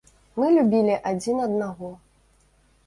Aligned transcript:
Мы 0.43 0.47
любілі 0.55 0.95
адзін 1.11 1.45
аднаго. 1.47 1.95